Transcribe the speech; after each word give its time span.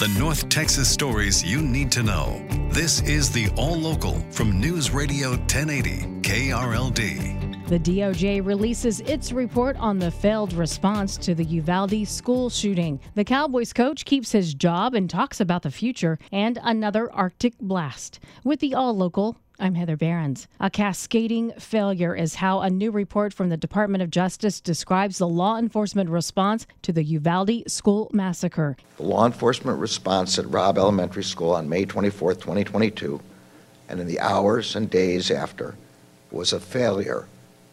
The 0.00 0.08
North 0.18 0.48
Texas 0.48 0.88
stories 0.88 1.44
you 1.44 1.60
need 1.60 1.92
to 1.92 2.02
know. 2.02 2.42
This 2.70 3.02
is 3.02 3.30
the 3.30 3.50
All 3.54 3.76
Local 3.76 4.18
from 4.30 4.58
News 4.58 4.92
Radio 4.92 5.32
1080 5.32 6.22
KRLD. 6.22 7.68
The 7.68 7.78
DOJ 7.78 8.42
releases 8.42 9.00
its 9.00 9.30
report 9.30 9.76
on 9.76 9.98
the 9.98 10.10
failed 10.10 10.54
response 10.54 11.18
to 11.18 11.34
the 11.34 11.44
Uvalde 11.44 12.08
school 12.08 12.48
shooting. 12.48 12.98
The 13.14 13.24
Cowboys 13.26 13.74
coach 13.74 14.06
keeps 14.06 14.32
his 14.32 14.54
job 14.54 14.94
and 14.94 15.10
talks 15.10 15.38
about 15.38 15.64
the 15.64 15.70
future 15.70 16.18
and 16.32 16.58
another 16.62 17.12
Arctic 17.12 17.58
blast. 17.58 18.20
With 18.42 18.60
the 18.60 18.74
All 18.74 18.96
Local, 18.96 19.36
I'm 19.60 19.74
Heather 19.74 19.96
Behrens. 19.96 20.48
A 20.58 20.70
cascading 20.70 21.52
failure 21.58 22.14
is 22.14 22.36
how 22.36 22.60
a 22.60 22.70
new 22.70 22.90
report 22.90 23.34
from 23.34 23.50
the 23.50 23.58
Department 23.58 24.02
of 24.02 24.10
Justice 24.10 24.58
describes 24.58 25.18
the 25.18 25.28
law 25.28 25.58
enforcement 25.58 26.08
response 26.08 26.66
to 26.80 26.92
the 26.92 27.04
Uvalde 27.04 27.70
school 27.70 28.10
massacre. 28.10 28.78
The 28.96 29.02
law 29.02 29.26
enforcement 29.26 29.78
response 29.78 30.38
at 30.38 30.48
Robb 30.48 30.78
Elementary 30.78 31.24
School 31.24 31.50
on 31.52 31.68
May 31.68 31.84
24, 31.84 32.34
2022, 32.34 33.20
and 33.90 34.00
in 34.00 34.06
the 34.06 34.18
hours 34.20 34.74
and 34.74 34.88
days 34.88 35.30
after, 35.30 35.74
was 36.30 36.54
a 36.54 36.60
failure 36.60 37.26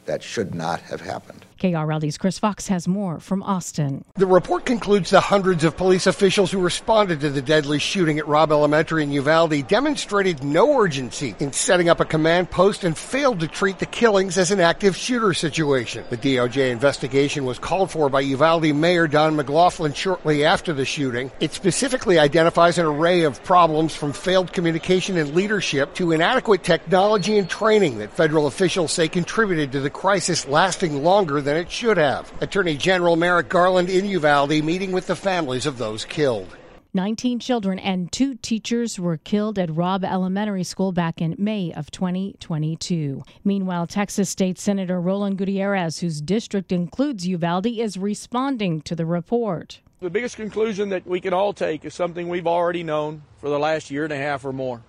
that 0.06 0.22
should 0.22 0.54
not 0.54 0.82
have 0.82 1.00
happened. 1.00 1.46
KRLD's 1.58 2.18
Chris 2.18 2.40
Fox 2.40 2.68
has 2.68 2.88
more 2.88 3.20
from 3.20 3.44
Austin. 3.44 4.04
The 4.16 4.26
report 4.26 4.66
concludes 4.66 5.10
the 5.10 5.20
hundreds 5.20 5.64
of 5.64 5.76
police 5.76 6.08
officials 6.08 6.52
who 6.52 6.60
responded 6.60 7.20
to 7.22 7.30
the 7.30 7.42
deadly 7.42 7.80
shooting 7.80 8.20
at 8.20 8.28
Robb 8.28 8.52
Elementary 8.52 9.04
in 9.04 9.12
Uvalde 9.12 9.68
demonstrated 9.68 10.44
no 10.44 10.80
urgency 10.80 11.36
in 11.40 11.52
setting 11.54 11.90
up 11.90 12.00
a 12.00 12.06
command 12.06 12.52
post 12.52 12.84
and 12.84 12.98
failed 12.98 13.40
to 13.40 13.48
treat 13.48 13.80
the 13.80 13.86
killings 13.86 14.38
as 14.38 14.52
an 14.52 14.60
active 14.60 14.96
shooter 14.96 15.34
situation. 15.34 16.06
The 16.10 16.18
DOJ 16.18 16.72
investigation 16.72 17.46
was 17.46 17.60
called 17.60 17.92
for 17.92 18.10
by 18.10 18.22
Uvalde 18.22 18.76
Mayor 18.76 19.08
Don 19.08 19.36
McLaughlin 19.36 19.94
shortly 19.94 20.46
after 20.46 20.74
the 20.74 20.86
shooting. 20.86 21.32
It 21.40 21.54
specifically 21.54 22.20
identifies 22.20 22.78
an 22.78 22.86
array 22.86 23.24
of 23.24 23.44
problems 23.44 23.96
from 23.96 24.14
failed 24.14 24.54
communication 24.54 25.18
and 25.18 25.34
leadership 25.34 25.94
to 25.96 26.12
inadequate 26.12 26.64
technology 26.64 27.38
and 27.38 27.50
training 27.50 27.98
that 28.00 28.14
federal 28.14 28.48
officials 28.48 28.92
say 28.92 29.08
contributed 29.08 29.72
to 29.72 29.80
the 29.80 29.90
crisis 29.90 30.48
lasting 30.48 31.04
longer 31.04 31.42
than 31.48 31.56
it 31.58 31.72
should 31.72 31.96
have. 31.96 32.32
Attorney 32.42 32.76
General 32.76 33.16
Merrick 33.16 33.48
Garland 33.48 33.90
in 33.90 34.06
Uvalde 34.06 34.62
meeting 34.64 34.92
with 34.92 35.08
the 35.08 35.16
families 35.16 35.66
of 35.66 35.78
those 35.78 36.04
killed. 36.04 36.58
19 36.94 37.40
children 37.40 37.80
and 37.80 38.12
two 38.12 38.36
teachers 38.36 39.00
were 39.00 39.16
killed 39.16 39.58
at 39.58 39.74
Robb 39.74 40.04
Elementary 40.04 40.66
School 40.66 40.92
back 40.92 41.22
in 41.22 41.36
May 41.38 41.72
of 41.72 41.90
2022. 41.90 43.24
Meanwhile, 43.46 43.88
Texas 43.88 44.30
State 44.30 44.60
Senator 44.60 45.00
Roland 45.00 45.38
Gutierrez, 45.38 46.00
whose 46.00 46.20
district 46.20 46.74
includes 46.74 47.26
Uvalde, 47.26 47.68
is 47.68 47.98
responding 47.98 48.82
to 48.82 48.94
the 48.94 49.06
report. 49.06 49.80
The 50.02 50.10
biggest 50.10 50.36
conclusion 50.36 50.90
that 50.90 51.08
we 51.08 51.22
can 51.22 51.34
all 51.34 51.54
take 51.54 51.86
is 51.86 51.94
something 51.94 52.28
we've 52.28 52.48
already 52.48 52.84
known 52.84 53.22
for 53.38 53.50
the 53.50 53.60
last 53.60 53.90
year 53.90 54.04
and 54.04 54.12
a 54.12 54.18
half 54.18 54.44
or 54.44 54.52
more, 54.52 54.82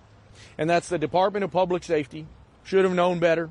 and 0.57 0.69
that's 0.69 0.89
the 0.89 0.99
Department 0.99 1.45
of 1.45 1.51
Public 1.51 1.83
Safety 1.83 2.25
should 2.63 2.83
have 2.83 2.93
known 2.93 3.19
better 3.19 3.49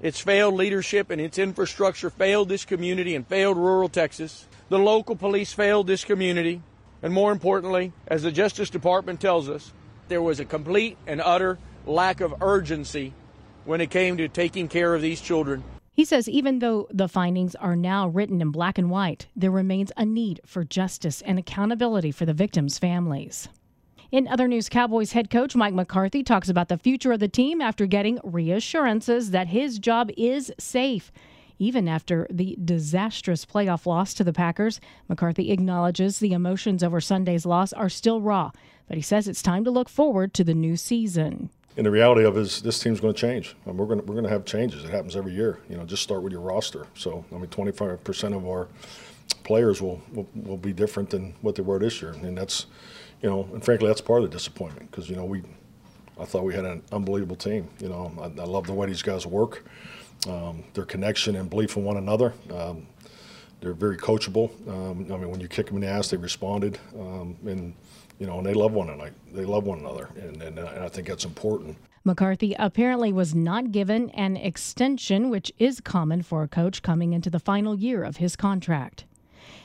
its 0.00 0.20
failed 0.20 0.54
leadership 0.54 1.10
and 1.10 1.20
its 1.20 1.38
infrastructure 1.38 2.10
failed 2.10 2.48
this 2.48 2.64
community 2.64 3.14
and 3.14 3.26
failed 3.26 3.56
rural 3.56 3.88
Texas. 3.88 4.46
The 4.68 4.78
local 4.78 5.16
police 5.16 5.52
failed 5.52 5.86
this 5.86 6.04
community. 6.04 6.62
And 7.02 7.12
more 7.12 7.32
importantly, 7.32 7.92
as 8.08 8.22
the 8.22 8.32
Justice 8.32 8.70
Department 8.70 9.20
tells 9.20 9.48
us, 9.48 9.72
there 10.08 10.22
was 10.22 10.40
a 10.40 10.44
complete 10.44 10.96
and 11.06 11.20
utter 11.20 11.58
lack 11.86 12.20
of 12.20 12.34
urgency 12.42 13.12
when 13.64 13.80
it 13.80 13.90
came 13.90 14.16
to 14.16 14.28
taking 14.28 14.68
care 14.68 14.94
of 14.94 15.02
these 15.02 15.20
children. 15.20 15.62
He 15.92 16.04
says 16.04 16.28
even 16.28 16.58
though 16.58 16.88
the 16.90 17.08
findings 17.08 17.54
are 17.54 17.74
now 17.74 18.08
written 18.08 18.42
in 18.42 18.50
black 18.50 18.76
and 18.76 18.90
white, 18.90 19.28
there 19.34 19.50
remains 19.50 19.92
a 19.96 20.04
need 20.04 20.40
for 20.44 20.62
justice 20.62 21.22
and 21.22 21.38
accountability 21.38 22.10
for 22.10 22.26
the 22.26 22.34
victims' 22.34 22.78
families. 22.78 23.48
In 24.12 24.28
other 24.28 24.46
news, 24.46 24.68
Cowboys 24.68 25.12
head 25.12 25.30
coach 25.30 25.56
Mike 25.56 25.74
McCarthy 25.74 26.22
talks 26.22 26.48
about 26.48 26.68
the 26.68 26.78
future 26.78 27.10
of 27.10 27.18
the 27.18 27.28
team 27.28 27.60
after 27.60 27.86
getting 27.86 28.20
reassurances 28.22 29.32
that 29.32 29.48
his 29.48 29.80
job 29.80 30.10
is 30.16 30.52
safe. 30.60 31.10
Even 31.58 31.88
after 31.88 32.28
the 32.30 32.56
disastrous 32.64 33.44
playoff 33.44 33.84
loss 33.84 34.14
to 34.14 34.22
the 34.22 34.32
Packers, 34.32 34.80
McCarthy 35.08 35.50
acknowledges 35.50 36.18
the 36.18 36.32
emotions 36.32 36.84
over 36.84 37.00
Sunday's 37.00 37.46
loss 37.46 37.72
are 37.72 37.88
still 37.88 38.20
raw, 38.20 38.52
but 38.86 38.96
he 38.96 39.02
says 39.02 39.26
it's 39.26 39.42
time 39.42 39.64
to 39.64 39.70
look 39.72 39.88
forward 39.88 40.32
to 40.34 40.44
the 40.44 40.54
new 40.54 40.76
season. 40.76 41.50
And 41.76 41.84
the 41.84 41.90
reality 41.90 42.24
of 42.24 42.36
it 42.36 42.40
is 42.40 42.62
this 42.62 42.78
team's 42.78 43.00
going 43.00 43.12
to 43.12 43.20
change. 43.20 43.56
I 43.64 43.70
mean, 43.70 43.78
we're 43.78 43.86
going 43.86 44.00
to, 44.00 44.06
we're 44.06 44.14
going 44.14 44.24
to 44.24 44.30
have 44.30 44.44
changes. 44.44 44.84
It 44.84 44.90
happens 44.90 45.16
every 45.16 45.32
year. 45.32 45.58
You 45.68 45.76
know, 45.76 45.84
just 45.84 46.02
start 46.02 46.22
with 46.22 46.32
your 46.32 46.42
roster. 46.42 46.86
So, 46.94 47.24
I 47.32 47.34
mean, 47.34 47.48
25% 47.48 48.36
of 48.36 48.46
our 48.46 48.68
players 49.42 49.82
will, 49.82 50.00
will, 50.12 50.28
will 50.34 50.56
be 50.56 50.72
different 50.72 51.10
than 51.10 51.34
what 51.42 51.56
they 51.56 51.62
were 51.62 51.78
this 51.78 52.00
year. 52.00 52.12
And 52.12 52.38
that's, 52.38 52.66
you 53.26 53.32
know, 53.32 53.48
and 53.52 53.64
frankly, 53.64 53.88
that's 53.88 54.00
part 54.00 54.22
of 54.22 54.30
the 54.30 54.36
disappointment 54.36 54.88
because 54.88 55.10
you 55.10 55.16
know 55.16 55.24
we, 55.24 55.42
I 56.16 56.24
thought 56.24 56.44
we 56.44 56.54
had 56.54 56.64
an 56.64 56.80
unbelievable 56.92 57.34
team. 57.34 57.68
You 57.80 57.88
know, 57.88 58.12
I, 58.20 58.26
I 58.40 58.44
love 58.44 58.68
the 58.68 58.72
way 58.72 58.86
these 58.86 59.02
guys 59.02 59.26
work, 59.26 59.64
um, 60.28 60.62
their 60.74 60.84
connection 60.84 61.34
and 61.34 61.50
belief 61.50 61.76
in 61.76 61.82
one 61.82 61.96
another. 61.96 62.34
Um, 62.54 62.86
they're 63.60 63.72
very 63.72 63.96
coachable. 63.96 64.48
Um, 64.68 65.12
I 65.12 65.16
mean, 65.16 65.28
when 65.28 65.40
you 65.40 65.48
kick 65.48 65.66
them 65.66 65.74
in 65.78 65.82
the 65.82 65.88
ass, 65.88 66.08
they 66.10 66.16
responded, 66.16 66.78
um, 66.94 67.36
and 67.44 67.74
you 68.20 68.28
know, 68.28 68.38
and 68.38 68.46
they 68.46 68.54
love 68.54 68.74
one 68.74 68.90
another. 68.90 69.12
They 69.32 69.44
love 69.44 69.64
one 69.64 69.80
another, 69.80 70.08
and, 70.14 70.40
and, 70.40 70.56
and 70.60 70.84
I 70.84 70.88
think 70.88 71.08
that's 71.08 71.24
important. 71.24 71.76
McCarthy 72.04 72.54
apparently 72.60 73.12
was 73.12 73.34
not 73.34 73.72
given 73.72 74.10
an 74.10 74.36
extension, 74.36 75.30
which 75.30 75.52
is 75.58 75.80
common 75.80 76.22
for 76.22 76.44
a 76.44 76.48
coach 76.48 76.80
coming 76.80 77.12
into 77.12 77.28
the 77.28 77.40
final 77.40 77.76
year 77.76 78.04
of 78.04 78.18
his 78.18 78.36
contract. 78.36 79.04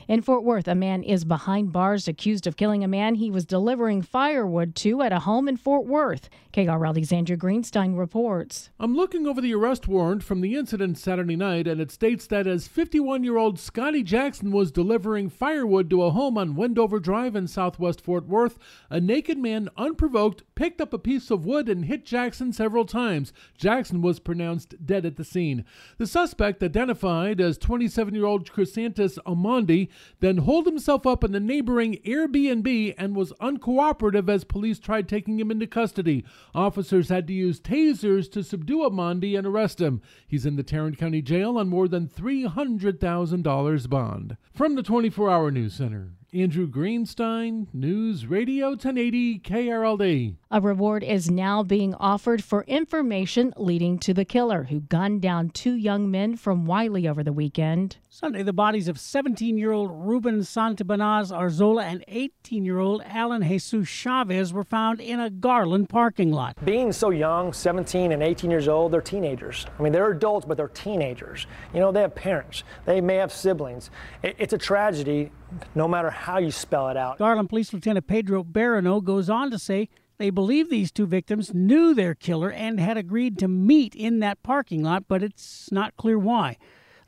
In 0.08 0.22
Fort 0.22 0.44
Worth, 0.44 0.68
a 0.68 0.76
man 0.76 1.04
is 1.04 1.24
behind 1.24 1.72
bars 1.72 2.08
accused 2.08 2.46
of 2.46 2.58
killing 2.58 2.84
a 2.84 2.88
man 2.88 3.16
he 3.16 3.32
was 3.32 3.46
delivering 3.46 4.02
firewood 4.02 4.76
to 4.76 5.02
at 5.02 5.14
a 5.14 5.20
home 5.20 5.48
in 5.48 5.56
Fort 5.56 5.86
Worth. 5.86 6.30
KRLD's 6.52 7.14
Andrew 7.14 7.38
Greenstein 7.38 7.98
reports. 7.98 8.72
I'm 8.78 8.94
looking 8.94 9.26
over 9.26 9.40
the 9.40 9.54
arrest 9.54 9.88
warrant 9.88 10.22
from 10.22 10.42
the 10.42 10.56
incident 10.56 10.98
Saturday 10.98 11.38
night, 11.38 11.66
and 11.66 11.80
it 11.80 11.92
states 11.92 12.28
that 12.28 12.46
as 12.46 12.68
51 12.68 13.24
year 13.24 13.38
old 13.38 13.58
Scotty 13.58 14.04
Jackson 14.04 14.52
was 14.52 14.70
delivering 14.70 15.30
firewood 15.30 15.90
to 15.92 16.04
a 16.04 16.12
home 16.12 16.38
on 16.38 16.56
Wendover 16.56 17.00
Drive 17.00 17.36
in 17.38 17.48
southwest 17.48 18.02
Fort 18.02 18.28
Worth, 18.28 18.60
a 18.90 19.00
naked 19.00 19.38
man, 19.38 19.70
unprovoked, 19.78 20.44
picked 20.56 20.82
up 20.82 20.94
a 20.94 21.00
piece 21.00 21.32
of 21.32 21.46
wood 21.46 21.70
and 21.70 21.86
hit 21.86 22.06
Jackson 22.06 22.52
several 22.52 22.86
times. 22.86 23.32
Jackson 23.58 24.02
was 24.02 24.20
pronounced 24.20 24.76
dead 24.86 25.06
at 25.06 25.16
the 25.16 25.24
scene. 25.24 25.64
The 25.98 26.08
suspect, 26.08 26.62
identified 26.62 27.40
as 27.40 27.58
27 27.58 28.14
year 28.14 28.26
old 28.26 28.52
Chrysanthus 28.52 29.18
Then 30.20 30.38
holed 30.38 30.66
himself 30.66 31.08
up 31.08 31.24
in 31.24 31.32
the 31.32 31.40
neighboring 31.40 32.00
Airbnb 32.06 32.96
and 32.98 33.16
was 33.16 33.34
uncooperative 33.42 34.30
as 34.30 34.44
police 34.44 34.80
tried 34.80 35.08
taking 35.08 35.40
him 35.40 35.52
into 35.52 35.68
custody. 35.68 36.24
Officers 36.54 37.10
had 37.10 37.28
to 37.28 37.34
use 37.34 37.60
tasers 37.60 38.32
to 38.32 38.44
subdue 38.44 38.80
Amondi 38.80 39.38
and 39.38 39.48
arrest 39.48 39.80
him. 39.80 40.02
He's 40.28 40.46
in 40.46 40.56
the 40.56 40.64
Tarrant 40.64 40.98
County 40.98 41.22
Jail 41.22 41.58
on 41.58 41.70
more 41.70 41.88
than 41.88 42.08
$300,000 42.08 43.90
bond. 43.90 44.38
From 44.54 44.76
the 44.76 44.84
24 44.84 45.30
Hour 45.30 45.52
News 45.52 45.74
Center, 45.74 46.14
Andrew 46.34 46.66
Greenstein, 46.66 47.68
News 47.74 48.26
Radio 48.26 48.70
1080 48.70 49.40
KRLD. 49.40 50.36
A 50.50 50.62
reward 50.62 51.04
is 51.04 51.30
now 51.30 51.62
being 51.62 51.94
offered 51.96 52.42
for 52.42 52.64
information 52.70 53.54
leading 53.58 54.00
to 54.00 54.14
the 54.14 54.24
killer 54.24 54.64
who 54.64 54.80
gunned 54.80 55.22
down 55.22 55.50
two 55.50 55.74
young 55.74 56.10
men 56.10 56.38
from 56.38 56.66
Wylie 56.66 57.06
over 57.06 57.22
the 57.22 57.34
weekend. 57.34 57.98
Sunday, 58.08 58.44
the 58.44 58.54
bodies 58.54 58.88
of 58.88 58.98
17 58.98 59.58
year 59.58 59.74
old 59.74 59.92
Ruben 59.92 60.40
Santibanez 60.40 61.34
Arzola 61.34 61.84
and 61.84 62.06
18 62.08 62.64
year 62.64 62.80
old 62.80 63.02
Alan 63.06 63.46
Jesus 63.46 63.90
Chavez 63.90 64.54
were 64.54 64.64
found 64.64 65.02
in 65.02 65.20
a 65.20 65.30
Garland 65.30 65.90
parking 65.90 66.32
lot. 66.32 66.64
Being 66.64 66.94
so 66.94 67.10
young, 67.10 67.52
17 67.52 68.14
and 68.14 68.24
18 68.24 68.50
years 68.50 68.70
old, 68.70 68.94
they're 68.94 69.02
teenagers. 69.02 69.66
I 69.78 69.84
mean, 69.84 69.92
they're 69.92 70.12
adults, 70.12 70.46
but 70.46 70.56
they're 70.56 70.70
teenagers. 70.70 71.46
You 71.74 71.82
know, 71.82 71.92
they 71.92 72.02
have 72.02 72.16
parents, 72.16 72.64
they 72.86 73.02
may 73.02 73.16
have 73.16 73.34
siblings. 73.34 73.92
It's 74.24 74.54
a 74.54 74.58
tragedy 74.58 75.32
no 75.76 75.88
matter 75.88 76.10
how 76.10 76.21
you 76.38 76.52
spell 76.52 76.90
it 76.90 76.98
out. 76.98 77.18
Garland 77.18 77.50
Police 77.50 77.74
Lieutenant 77.74 78.06
Pedro 78.06 78.44
Barineau 78.44 79.04
goes 79.04 79.30
on 79.30 79.50
to 79.50 79.58
say 79.58 79.90
they 80.18 80.30
believe 80.30 80.70
these 80.70 80.92
two 80.92 81.08
victims 81.08 81.52
knew 81.52 81.96
their 81.96 82.14
killer 82.14 82.52
and 82.52 82.80
had 82.80 82.96
agreed 82.96 83.40
to 83.40 83.48
meet 83.48 83.96
in 83.96 84.20
that 84.20 84.44
parking 84.44 84.84
lot, 84.84 85.06
but 85.08 85.24
it's 85.24 85.72
not 85.72 85.98
clear 85.98 86.20
why. 86.20 86.58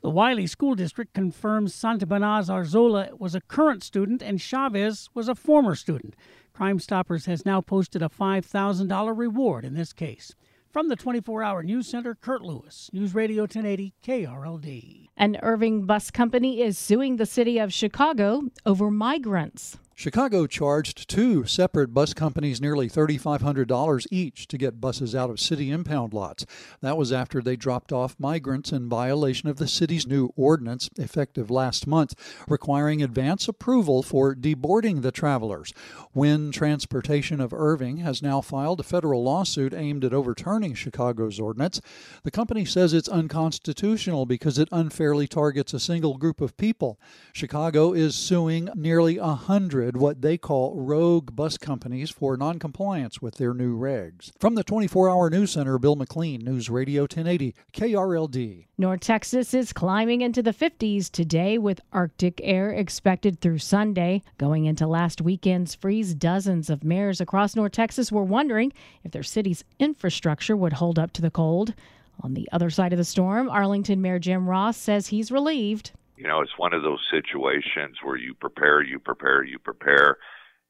The 0.02 0.10
Wylie 0.10 0.48
School 0.48 0.74
District 0.74 1.14
confirms 1.14 1.74
Santibanez 1.74 2.50
Arzola 2.50 3.16
was 3.18 3.36
a 3.36 3.40
current 3.40 3.84
student 3.84 4.20
and 4.20 4.40
Chavez 4.40 5.08
was 5.14 5.28
a 5.28 5.36
former 5.36 5.76
student. 5.76 6.16
Crime 6.52 6.80
Stoppers 6.80 7.26
has 7.26 7.46
now 7.46 7.60
posted 7.60 8.02
a 8.02 8.08
$5,000 8.08 9.16
reward 9.16 9.64
in 9.64 9.74
this 9.74 9.92
case. 9.92 10.34
From 10.74 10.88
the 10.88 10.96
24 10.96 11.44
hour 11.44 11.62
news 11.62 11.86
center, 11.86 12.16
Kurt 12.16 12.42
Lewis, 12.42 12.90
News 12.92 13.14
Radio 13.14 13.44
1080 13.44 13.94
KRLD. 14.04 15.06
An 15.16 15.38
Irving 15.40 15.86
bus 15.86 16.10
company 16.10 16.62
is 16.62 16.76
suing 16.76 17.14
the 17.14 17.26
city 17.26 17.60
of 17.60 17.72
Chicago 17.72 18.42
over 18.66 18.90
migrants. 18.90 19.78
Chicago 19.96 20.46
charged 20.46 21.08
two 21.08 21.44
separate 21.44 21.94
bus 21.94 22.12
companies 22.12 22.60
nearly 22.60 22.88
$3,500 22.88 24.06
each 24.10 24.48
to 24.48 24.58
get 24.58 24.80
buses 24.80 25.14
out 25.14 25.30
of 25.30 25.38
city 25.38 25.70
impound 25.70 26.12
lots. 26.12 26.44
That 26.80 26.96
was 26.96 27.12
after 27.12 27.40
they 27.40 27.54
dropped 27.54 27.92
off 27.92 28.16
migrants 28.18 28.72
in 28.72 28.88
violation 28.88 29.48
of 29.48 29.56
the 29.56 29.68
city's 29.68 30.06
new 30.06 30.30
ordinance, 30.36 30.90
effective 30.96 31.48
last 31.48 31.86
month, 31.86 32.14
requiring 32.48 33.02
advance 33.02 33.46
approval 33.46 34.02
for 34.02 34.34
deboarding 34.34 35.02
the 35.02 35.12
travelers. 35.12 35.72
Wynn 36.12 36.50
Transportation 36.50 37.40
of 37.40 37.54
Irving 37.54 37.98
has 37.98 38.20
now 38.20 38.40
filed 38.40 38.80
a 38.80 38.84
federal 38.84 39.22
lawsuit 39.22 39.72
aimed 39.72 40.04
at 40.04 40.12
overturning 40.12 40.74
Chicago's 40.74 41.38
ordinance. 41.38 41.80
The 42.24 42.32
company 42.32 42.64
says 42.64 42.92
it's 42.92 43.08
unconstitutional 43.08 44.26
because 44.26 44.58
it 44.58 44.68
unfairly 44.72 45.28
targets 45.28 45.72
a 45.72 45.80
single 45.80 46.18
group 46.18 46.40
of 46.40 46.56
people. 46.56 46.98
Chicago 47.32 47.92
is 47.92 48.16
suing 48.16 48.68
nearly 48.74 49.18
a 49.18 49.34
hundred 49.84 50.00
what 50.00 50.22
they 50.22 50.38
call 50.38 50.74
rogue 50.74 51.36
bus 51.36 51.58
companies 51.58 52.10
for 52.10 52.36
noncompliance 52.36 53.20
with 53.20 53.36
their 53.36 53.52
new 53.52 53.78
regs. 53.78 54.30
From 54.38 54.54
the 54.54 54.64
24 54.64 55.10
hour 55.10 55.28
news 55.28 55.52
center, 55.52 55.78
Bill 55.78 55.96
McLean, 55.96 56.42
News 56.42 56.70
Radio 56.70 57.02
1080, 57.02 57.54
KRLD. 57.72 58.66
North 58.78 59.00
Texas 59.00 59.52
is 59.52 59.72
climbing 59.72 60.22
into 60.22 60.42
the 60.42 60.52
50s 60.52 61.10
today 61.10 61.58
with 61.58 61.80
Arctic 61.92 62.40
air 62.42 62.70
expected 62.70 63.40
through 63.40 63.58
Sunday. 63.58 64.22
Going 64.38 64.64
into 64.64 64.86
last 64.86 65.20
weekend's 65.20 65.74
freeze, 65.74 66.14
dozens 66.14 66.70
of 66.70 66.82
mayors 66.82 67.20
across 67.20 67.54
North 67.54 67.72
Texas 67.72 68.10
were 68.10 68.24
wondering 68.24 68.72
if 69.04 69.12
their 69.12 69.22
city's 69.22 69.64
infrastructure 69.78 70.56
would 70.56 70.74
hold 70.74 70.98
up 70.98 71.12
to 71.12 71.22
the 71.22 71.30
cold. 71.30 71.74
On 72.20 72.34
the 72.34 72.48
other 72.52 72.70
side 72.70 72.92
of 72.92 72.96
the 72.96 73.04
storm, 73.04 73.50
Arlington 73.50 74.00
Mayor 74.00 74.18
Jim 74.18 74.48
Ross 74.48 74.76
says 74.76 75.08
he's 75.08 75.32
relieved. 75.32 75.92
You 76.24 76.30
know, 76.30 76.40
it's 76.40 76.56
one 76.58 76.72
of 76.72 76.82
those 76.82 77.06
situations 77.10 77.98
where 78.02 78.16
you 78.16 78.32
prepare, 78.32 78.82
you 78.82 78.98
prepare, 78.98 79.44
you 79.44 79.58
prepare, 79.58 80.16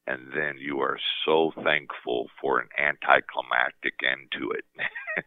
and 0.05 0.33
then 0.35 0.57
you 0.59 0.81
are 0.81 0.99
so 1.25 1.53
thankful 1.63 2.29
for 2.41 2.59
an 2.59 2.67
anticlimactic 2.77 3.95
end 4.03 4.33
to 4.33 4.51
it. 4.51 4.65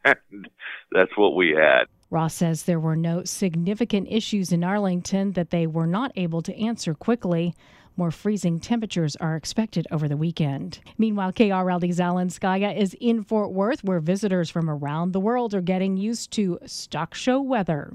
and 0.34 0.50
that's 0.92 1.16
what 1.16 1.38
we 1.38 1.52
had. 1.52 1.86
Ross 2.10 2.34
says 2.34 2.64
there 2.64 2.78
were 2.78 2.98
no 2.98 3.24
significant 3.24 4.10
issues 4.12 4.52
in 4.52 4.66
Arlington 4.66 5.32
that 5.32 5.52
they 5.52 5.66
were 5.66 5.88
not 5.88 6.12
able 6.18 6.42
to 6.42 6.62
answer 6.62 6.94
quickly. 6.94 7.56
More 8.00 8.12
freezing 8.12 8.60
temperatures 8.60 9.16
are 9.16 9.36
expected 9.36 9.88
over 9.90 10.08
the 10.08 10.16
weekend. 10.16 10.82
Meanwhile, 11.00 11.34
KRLD's 11.34 12.00
Alan 12.00 12.28
Scaia 12.28 12.78
is 12.78 12.96
in 13.00 13.24
Fort 13.24 13.52
Worth, 13.52 13.84
where 13.84 14.00
visitors 14.00 14.52
from 14.52 14.70
around 14.70 15.14
the 15.14 15.20
world 15.20 15.56
are 15.56 15.62
getting 15.62 15.98
used 15.98 16.30
to 16.34 16.60
stock 16.68 17.16
show 17.16 17.42
weather. 17.42 17.92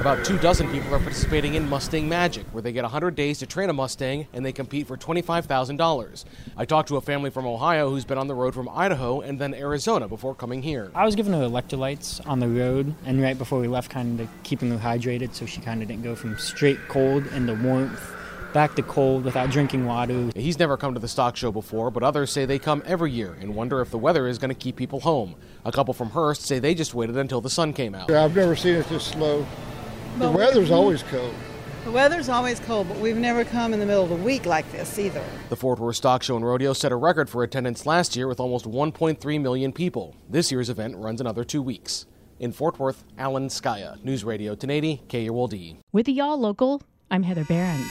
About 0.00 0.24
two 0.24 0.38
dozen 0.38 0.68
people 0.72 0.92
are 0.92 0.98
participating 0.98 1.54
in 1.54 1.68
Mustang 1.68 2.08
Magic, 2.08 2.46
where 2.46 2.62
they 2.62 2.72
get 2.72 2.82
100 2.82 3.14
days 3.14 3.38
to 3.38 3.46
train 3.46 3.70
a 3.70 3.72
Mustang 3.72 4.26
and 4.32 4.44
they 4.44 4.50
compete 4.50 4.88
for 4.88 4.96
$25,000. 4.96 6.24
I 6.56 6.64
talked 6.64 6.88
to 6.88 6.96
a 6.96 7.00
family 7.00 7.30
from 7.30 7.46
Ohio 7.46 7.90
who's 7.90 8.04
been 8.04 8.18
on 8.18 8.26
the 8.26 8.34
road 8.34 8.54
from 8.54 8.68
Idaho 8.68 9.20
and 9.20 9.40
then 9.40 9.54
Arizona 9.54 10.08
before 10.08 10.34
coming 10.34 10.62
here. 10.62 10.90
I 10.96 11.04
was 11.04 11.14
given 11.14 11.32
her 11.32 11.46
electrolytes 11.46 12.26
on 12.26 12.40
the 12.40 12.48
road, 12.48 12.92
and 13.06 13.22
right 13.22 13.38
before 13.38 13.60
we 13.60 13.68
left, 13.68 13.88
kind 13.88 14.18
of 14.20 14.28
keeping 14.42 14.76
her 14.76 14.78
hydrated 14.78 15.32
so 15.32 15.46
she 15.46 15.60
kind 15.60 15.80
of 15.80 15.86
didn't 15.86 16.02
go 16.02 16.16
from 16.16 16.36
straight 16.38 16.80
cold 16.88 17.24
into 17.28 17.54
warmth 17.54 18.16
back 18.52 18.74
to 18.76 18.82
cold 18.82 19.24
without 19.24 19.50
drinking 19.50 19.84
water. 19.86 20.30
He's 20.34 20.58
never 20.58 20.76
come 20.76 20.94
to 20.94 21.00
the 21.00 21.08
stock 21.08 21.36
show 21.36 21.52
before, 21.52 21.90
but 21.90 22.02
others 22.02 22.30
say 22.32 22.44
they 22.46 22.58
come 22.58 22.82
every 22.86 23.12
year 23.12 23.36
and 23.40 23.54
wonder 23.54 23.80
if 23.80 23.90
the 23.90 23.98
weather 23.98 24.26
is 24.26 24.38
going 24.38 24.48
to 24.50 24.54
keep 24.54 24.76
people 24.76 25.00
home. 25.00 25.34
A 25.64 25.72
couple 25.72 25.94
from 25.94 26.10
Hurst 26.10 26.42
say 26.42 26.58
they 26.58 26.74
just 26.74 26.94
waited 26.94 27.16
until 27.16 27.40
the 27.40 27.50
sun 27.50 27.72
came 27.72 27.94
out. 27.94 28.10
I've 28.10 28.34
never 28.34 28.56
seen 28.56 28.74
it 28.76 28.88
this 28.88 29.04
slow. 29.04 29.40
The 30.18 30.26
But 30.26 30.32
weather's 30.32 30.70
we- 30.70 30.74
always 30.74 31.02
cold. 31.04 31.34
The 31.84 31.92
weather's 31.92 32.28
always 32.28 32.60
cold, 32.60 32.88
but 32.88 32.98
we've 32.98 33.16
never 33.16 33.44
come 33.44 33.72
in 33.72 33.80
the 33.80 33.86
middle 33.86 34.02
of 34.02 34.10
the 34.10 34.16
week 34.16 34.44
like 34.44 34.70
this 34.72 34.98
either. 34.98 35.24
The 35.48 35.56
Fort 35.56 35.78
Worth 35.78 35.96
Stock 35.96 36.22
Show 36.22 36.36
and 36.36 36.44
Rodeo 36.44 36.72
set 36.74 36.92
a 36.92 36.96
record 36.96 37.30
for 37.30 37.42
attendance 37.42 37.86
last 37.86 38.14
year 38.16 38.26
with 38.28 38.40
almost 38.40 38.66
1.3 38.66 39.40
million 39.40 39.72
people. 39.72 40.14
This 40.28 40.50
year's 40.52 40.68
event 40.68 40.96
runs 40.96 41.20
another 41.20 41.44
two 41.44 41.62
weeks. 41.62 42.04
In 42.40 42.52
Fort 42.52 42.78
Worth, 42.78 43.04
Alan 43.16 43.48
Scaia, 43.48 44.02
News 44.04 44.22
Radio 44.22 44.52
1080, 44.52 45.02
KRLD. 45.08 45.76
With 45.92 46.06
the 46.06 46.12
Y'all 46.12 46.38
Local, 46.38 46.82
I'm 47.10 47.22
Heather 47.22 47.44
Behrens. 47.44 47.90